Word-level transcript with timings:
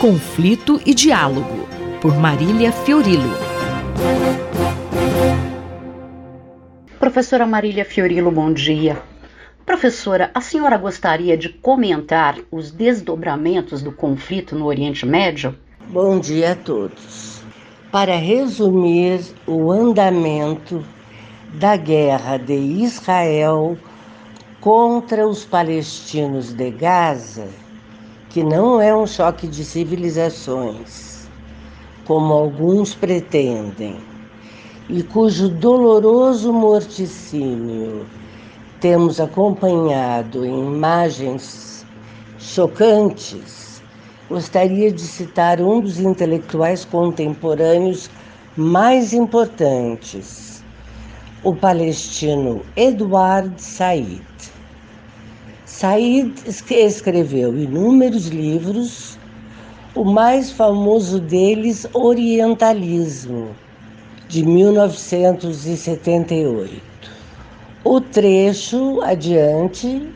Conflito 0.00 0.80
e 0.86 0.94
Diálogo, 0.94 1.68
por 2.00 2.16
Marília 2.16 2.72
Fiorilo. 2.72 3.36
Professora 6.98 7.46
Marília 7.46 7.84
Fiorilo, 7.84 8.30
bom 8.30 8.50
dia. 8.50 9.02
Professora, 9.66 10.30
a 10.32 10.40
senhora 10.40 10.78
gostaria 10.78 11.36
de 11.36 11.50
comentar 11.50 12.38
os 12.50 12.70
desdobramentos 12.70 13.82
do 13.82 13.92
conflito 13.92 14.56
no 14.56 14.64
Oriente 14.64 15.04
Médio? 15.04 15.54
Bom 15.88 16.18
dia 16.18 16.52
a 16.52 16.56
todos. 16.56 17.42
Para 17.92 18.16
resumir 18.16 19.20
o 19.46 19.70
andamento 19.70 20.82
da 21.52 21.76
guerra 21.76 22.38
de 22.38 22.54
Israel 22.54 23.76
contra 24.62 25.28
os 25.28 25.44
palestinos 25.44 26.54
de 26.54 26.70
Gaza, 26.70 27.48
que 28.30 28.44
não 28.44 28.80
é 28.80 28.94
um 28.94 29.08
choque 29.08 29.48
de 29.48 29.64
civilizações, 29.64 31.28
como 32.06 32.32
alguns 32.32 32.94
pretendem, 32.94 33.96
e 34.88 35.02
cujo 35.02 35.48
doloroso 35.48 36.52
morticínio 36.52 38.06
temos 38.80 39.20
acompanhado 39.20 40.46
em 40.46 40.58
imagens 40.58 41.84
chocantes, 42.38 43.82
gostaria 44.28 44.92
de 44.92 45.02
citar 45.02 45.60
um 45.60 45.80
dos 45.80 45.98
intelectuais 45.98 46.84
contemporâneos 46.84 48.08
mais 48.56 49.12
importantes, 49.12 50.62
o 51.42 51.52
palestino 51.52 52.62
Eduard 52.76 53.60
Said. 53.60 54.22
Said 55.80 56.36
escreveu 56.46 57.58
inúmeros 57.58 58.26
livros, 58.26 59.18
o 59.94 60.04
mais 60.04 60.52
famoso 60.52 61.18
deles, 61.18 61.86
Orientalismo, 61.94 63.56
de 64.28 64.44
1978. 64.44 66.82
O 67.82 67.98
trecho 67.98 69.00
adiante 69.00 70.06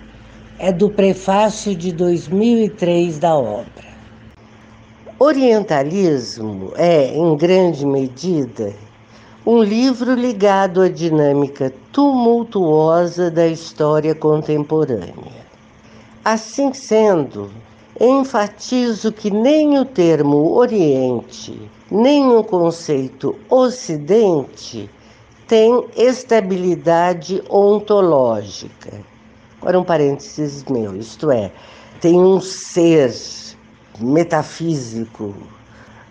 é 0.59 0.71
do 0.71 0.91
prefácio 0.91 1.75
de 1.75 1.93
2003 1.93 3.19
da 3.19 3.34
obra. 3.34 3.65
Orientalismo 5.19 6.75
é, 6.77 7.06
em 7.06 7.34
grande 7.39 7.87
medida, 7.87 8.71
um 9.47 9.62
livro 9.62 10.12
ligado 10.12 10.83
à 10.83 10.91
dinâmica 10.91 11.73
tumultuosa 11.91 13.31
da 13.31 13.47
história 13.47 14.15
contemporânea. 14.15 15.44
Assim 16.25 16.72
sendo, 16.72 17.50
enfatizo 18.00 19.12
que 19.12 19.30
nem 19.30 19.78
o 19.78 19.84
termo 19.84 20.55
Oriente, 20.55 21.70
nem 21.91 22.34
o 22.34 22.42
conceito 22.42 23.36
Ocidente 23.50 24.89
tem 25.47 25.86
estabilidade 25.94 27.42
ontológica. 27.50 29.03
Agora, 29.61 29.78
um 29.78 29.84
parênteses 29.84 30.64
meu, 30.64 30.97
isto 30.97 31.31
é, 31.31 31.53
tem 32.00 32.19
um 32.19 32.41
ser 32.41 33.14
metafísico, 34.00 35.34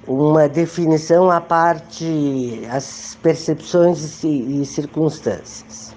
uma 0.08 0.48
definição 0.48 1.31
à 1.31 1.42
parte, 1.42 2.61
as 2.70 3.17
percepções 3.23 4.23
e 4.23 4.64
circunstâncias. 4.64 5.92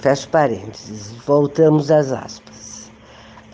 Fecho 0.00 0.28
parênteses, 0.28 1.12
voltamos 1.24 1.88
às 1.92 2.10
aspas. 2.10 2.43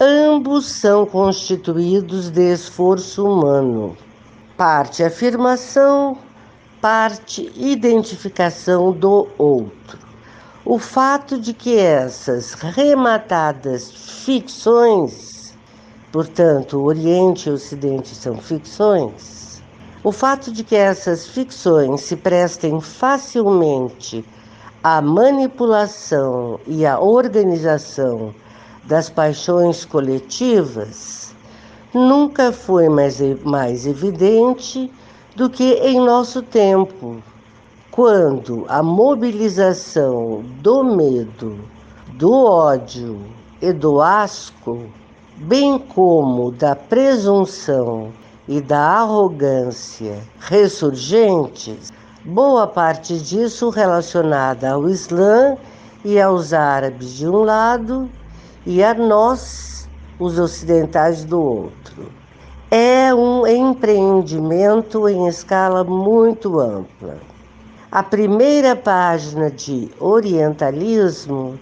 Ambos 0.02 0.64
são 0.64 1.04
constituídos 1.04 2.30
de 2.30 2.54
esforço 2.54 3.22
humano. 3.22 3.94
Parte 4.56 5.04
afirmação, 5.04 6.16
parte 6.80 7.52
identificação 7.54 8.92
do 8.92 9.28
outro. 9.36 9.98
O 10.64 10.78
fato 10.78 11.38
de 11.38 11.52
que 11.52 11.76
essas 11.76 12.54
rematadas 12.54 13.90
ficções, 14.24 15.54
portanto, 16.10 16.78
o 16.78 16.84
Oriente 16.84 17.50
e 17.50 17.52
o 17.52 17.56
Ocidente 17.56 18.14
são 18.14 18.38
ficções, 18.38 19.62
o 20.02 20.10
fato 20.10 20.50
de 20.50 20.64
que 20.64 20.76
essas 20.76 21.26
ficções 21.26 22.00
se 22.00 22.16
prestem 22.16 22.80
facilmente 22.80 24.24
à 24.82 25.02
manipulação 25.02 26.58
e 26.66 26.86
à 26.86 26.98
organização 26.98 28.34
das 28.84 29.10
paixões 29.10 29.84
coletivas 29.84 31.34
nunca 31.92 32.52
foi 32.52 32.88
mais, 32.88 33.20
mais 33.44 33.86
evidente 33.86 34.90
do 35.34 35.50
que 35.50 35.74
em 35.74 35.98
nosso 36.00 36.42
tempo, 36.42 37.22
quando 37.90 38.64
a 38.68 38.82
mobilização 38.82 40.42
do 40.60 40.84
medo, 40.84 41.58
do 42.14 42.32
ódio 42.32 43.20
e 43.60 43.72
do 43.72 44.00
asco, 44.00 44.86
bem 45.36 45.78
como 45.78 46.52
da 46.52 46.76
presunção 46.76 48.12
e 48.46 48.60
da 48.60 48.80
arrogância 48.80 50.18
ressurgentes, 50.40 51.92
boa 52.24 52.66
parte 52.66 53.18
disso 53.18 53.70
relacionada 53.70 54.70
ao 54.70 54.88
Islã 54.88 55.56
e 56.04 56.20
aos 56.20 56.52
árabes 56.52 57.14
de 57.14 57.26
um 57.26 57.42
lado 57.42 58.08
e 58.66 58.82
a 58.84 58.92
nós, 58.94 59.88
os 60.18 60.38
ocidentais, 60.38 61.24
do 61.24 61.40
outro. 61.40 62.10
É 62.70 63.14
um 63.14 63.46
empreendimento 63.46 65.08
em 65.08 65.26
escala 65.26 65.82
muito 65.82 66.60
ampla. 66.60 67.18
A 67.90 68.02
primeira 68.02 68.76
página 68.76 69.50
de 69.50 69.90
Orientalismo 69.98 71.58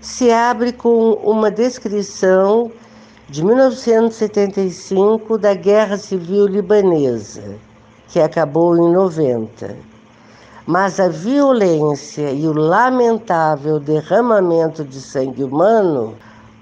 se 0.00 0.30
abre 0.30 0.72
com 0.72 1.12
uma 1.22 1.50
descrição 1.50 2.70
de 3.28 3.44
1975 3.44 5.36
da 5.36 5.52
Guerra 5.52 5.98
Civil 5.98 6.46
Libanesa, 6.46 7.56
que 8.08 8.20
acabou 8.20 8.76
em 8.76 8.92
90. 8.92 9.76
Mas 10.64 10.98
a 11.00 11.08
violência 11.08 12.30
e 12.30 12.46
o 12.46 12.52
lamentável 12.52 13.78
derramamento 13.78 14.84
de 14.84 15.00
sangue 15.00 15.44
humano 15.44 16.14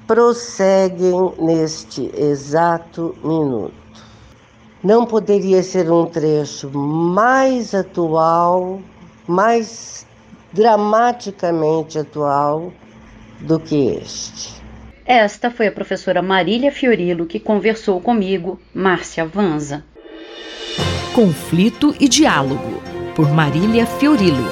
prosseguem 0.07 1.33
neste 1.39 2.11
exato 2.17 3.15
minuto. 3.23 3.75
Não 4.83 5.07
poderia 5.07 5.63
ser 5.63 5.91
um 5.91 6.07
trecho 6.07 6.71
mais 6.71 7.75
atual, 7.75 8.81
mais 9.27 10.07
dramaticamente 10.53 11.99
atual 11.99 12.73
do 13.41 13.59
que 13.59 13.97
este. 13.97 14.63
Esta 15.07 15.51
foi 15.51 15.67
a 15.67 15.73
professora 15.73 16.23
Marília 16.23 16.71
Fiorilo 16.71 17.27
que 17.27 17.41
conversou 17.41 18.01
comigo, 18.01 18.59
Márcia 18.75 19.25
Vanza. 19.27 19.85
Conflito 21.15 21.95
e 22.01 22.09
Diálogo, 22.09 22.83
por 23.15 23.31
Marília 23.31 23.87
Fiorilo. 23.87 24.45